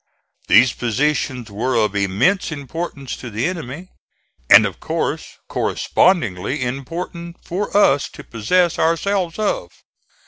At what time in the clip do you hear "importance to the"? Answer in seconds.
2.51-3.45